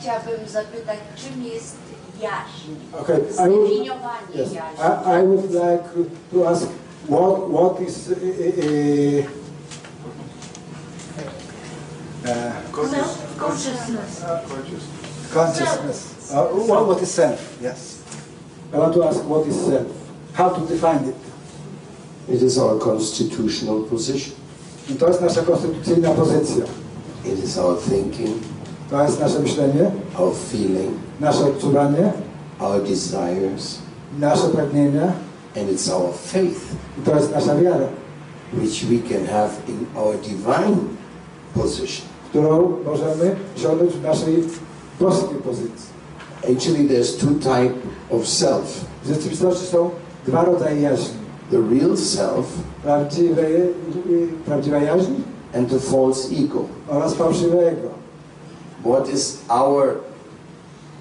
chciałabym 0.00 0.48
zapytać, 0.48 0.98
czym 1.16 1.44
jest 1.44 1.76
jaźń? 2.20 2.70
Okay, 3.00 3.18
I 3.18 3.50
would, 3.50 3.70
yes, 4.34 4.52
jaźni. 4.52 4.84
I, 5.06 5.20
I 5.20 5.26
would 5.26 5.50
like 5.50 5.84
to 6.32 6.48
ask 6.50 6.66
what 7.08 7.50
what 7.50 7.80
is 7.80 8.08
uh, 8.08 8.12
uh, 8.12 9.30
uh, 12.24 12.52
Consciousness. 12.72 14.24
consciousness? 15.32 16.32
Uh, 16.32 16.44
what, 16.68 16.86
what 16.86 17.02
is 17.02 17.10
self? 17.10 17.58
Yes. 17.62 17.98
I 18.72 18.78
want 18.78 18.94
to 18.94 19.04
ask 19.04 19.24
what 19.24 19.46
is 19.46 19.56
self. 19.66 19.86
How 20.34 20.48
to 20.50 20.60
define 20.66 21.04
it? 21.08 21.16
It 22.28 22.42
is 22.42 22.58
our 22.58 22.78
constitutional 22.78 23.82
position. 23.84 24.34
I 24.90 24.94
to 24.94 25.08
jest 25.08 25.20
nasza 25.20 25.42
konstytucyjna 25.42 26.10
pozycja. 26.10 26.64
It 27.24 27.44
is 27.44 27.58
our 27.58 27.76
thinking, 27.78 28.42
To 28.90 29.02
jest 29.02 29.20
nasze 29.20 29.38
myślenie, 29.38 29.90
our 30.18 30.34
feeling, 30.52 30.90
nasze 31.20 31.44
odczuwanie, 31.44 32.12
our 32.60 32.82
desires, 32.82 33.78
nasze 34.18 34.48
pragnienia 34.48 35.12
and 35.56 35.68
it's 35.70 35.92
our 35.94 36.12
faith, 36.14 36.60
i 36.98 37.02
to 37.02 37.16
jest 37.16 37.34
nasza 37.34 37.56
wiara, 37.56 37.86
which 38.54 38.84
we 38.86 38.98
can 39.14 39.26
have 39.26 39.50
in 39.68 39.86
our 39.96 40.16
divine 40.16 40.76
position. 41.54 42.06
którą 42.30 42.76
możemy 42.84 43.36
osiągnąć 43.56 43.92
w 43.92 44.02
naszej 44.02 44.44
boskiej 45.00 45.38
pozycji. 45.38 45.90
Actually, 46.44 46.88
there's 46.88 47.16
two 47.20 47.34
type 47.34 47.74
of 48.10 48.26
self. 48.28 48.84
W 49.04 49.08
rzeczywistości 49.08 49.66
są 49.66 49.90
dwa 50.26 50.44
rodzaje 50.44 50.80
jaźni. 50.80 51.14
The 51.50 51.56
real 51.56 51.96
self 51.96 52.46
Prawdziwe, 52.82 53.42
prawdziwa 54.46 54.78
jaźń 54.78 55.12
and 55.54 55.70
the 55.70 55.78
false 55.80 56.28
ego. 56.44 56.64
oraz 56.88 57.14
fałszywe 57.14 57.58
ego. 57.68 57.99
What 58.84 59.08
is 59.14 59.38
our 59.48 59.94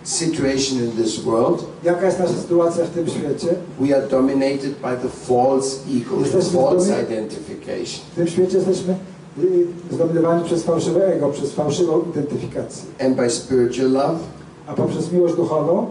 situation 0.03 0.77
in 0.79 0.91
this 0.91 1.25
world? 1.25 1.65
Jaka 1.83 2.05
jest 2.05 2.19
nasza 2.19 2.33
sytuacja 2.33 2.85
w 2.85 2.89
tym 2.89 3.07
świecie? 3.07 3.47
We 3.79 3.97
are 3.97 4.07
dominated 4.07 4.71
by 4.81 4.97
the 5.01 5.09
false 5.09 5.77
ego, 5.97 6.15
the 6.31 6.41
false 6.41 7.03
identification. 7.03 8.05
W 8.11 8.15
tym 8.15 8.27
świecie 8.27 8.57
jesteśmy 8.57 8.95
y, 9.43 9.67
zdominowani 9.91 10.43
przez 10.45 10.63
fałszywe 10.63 11.13
ego, 11.15 11.29
przez 11.29 11.51
fałszywą 11.53 12.01
identyfikację. 12.11 12.83
And 13.05 13.15
by 13.15 13.29
spiritual 13.29 13.91
love, 13.91 14.19
A 14.67 14.73
poprzez 14.73 15.11
miłość 15.11 15.35
duchową, 15.35 15.85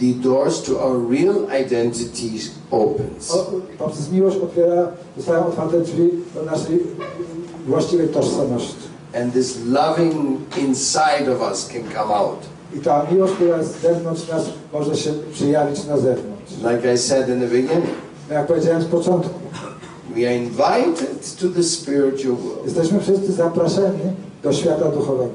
the 0.00 0.28
doors 0.28 0.62
to 0.62 0.80
our 0.84 1.10
real 1.10 1.36
identity 1.66 2.30
opens. 2.70 3.30
o, 3.30 3.50
poprzez 3.78 4.10
miłość 4.12 4.36
otwiera, 4.36 4.88
zostają 5.16 5.46
otwarte 5.46 5.80
drzwi 5.80 6.10
do 6.34 6.42
naszej 6.42 6.80
właściwej 7.66 8.08
tożsamości. 8.08 8.93
And 9.14 9.32
this 9.32 9.58
loving 9.66 10.40
inside 10.58 11.28
of 11.32 11.42
us 11.42 11.68
can 11.68 11.82
come 11.92 12.14
out. 12.14 12.38
I 12.76 12.78
ta 12.80 13.06
miłość, 13.12 13.32
która 13.34 13.56
jest 13.58 13.78
z 13.78 13.82
zewnątrz 13.82 14.28
nas, 14.28 14.42
może 14.72 14.96
się 14.96 15.10
przejawić 15.32 15.84
na 15.84 15.98
zewnątrz. 15.98 16.52
Like 16.72 16.94
I 16.94 16.98
said 16.98 17.28
in 17.28 17.40
the 17.40 17.46
beginning, 17.46 17.84
Jak 18.30 18.46
powiedziałem 18.46 18.82
z 18.82 18.86
początku, 18.86 19.30
we 20.16 20.26
are 20.26 20.36
invited 20.36 21.36
to 21.40 21.48
the 21.48 21.62
spiritual 21.62 22.36
world. 22.36 22.64
jesteśmy 22.64 23.00
wszyscy 23.00 23.32
zapraszeni 23.32 23.98
do 24.42 24.52
świata 24.52 24.84
duchowego. 24.90 25.30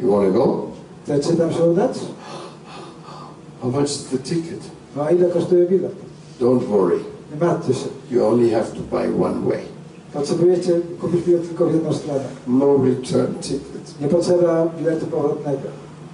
You 0.00 0.10
want 0.12 0.32
to 0.34 0.38
go? 0.38 0.62
Chcecie 1.04 1.36
tam 1.36 1.52
się 1.52 1.62
udać? 1.64 1.98
How 3.62 3.70
much 3.70 3.84
is 3.84 4.04
the 4.04 4.18
ticket? 4.18 4.60
No 4.96 5.02
a 5.04 5.10
ile 5.10 5.28
kosztuje 5.28 5.66
bilet? 5.66 5.92
Don't 6.40 6.64
worry. 6.64 6.98
Nie 7.34 7.46
martwcie 7.46 7.74
się. 7.74 7.86
You 8.10 8.26
only 8.26 8.50
have 8.50 8.66
to 8.66 8.80
buy 8.96 9.24
one 9.24 9.40
way. 9.50 9.60
Potrzebujecie 10.14 10.80
kupić 11.00 11.20
bilet 11.26 11.48
tylko 11.48 11.66
w 11.66 11.74
jedną 11.74 11.92
stronę. 11.92 12.24
No 12.46 12.66
return 12.84 13.34
ticket. 13.40 14.00
Nie 14.00 14.08
potrzeba 14.08 14.66
biletu 14.78 15.06
powrotnego. 15.06 15.68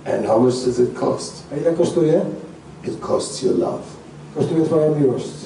And 0.07 0.27
how 0.27 0.41
much 0.41 0.55
does 0.55 0.79
it 0.79 0.95
cost? 0.95 1.43
A 1.53 1.57
ile 1.57 1.73
kosztuje? 1.73 2.21
It 2.85 3.01
costs 3.07 3.43
your 3.43 3.59
love. 3.59 3.83
Kosztuje 4.35 4.65
Twoja 4.65 4.89
miłość. 4.91 5.44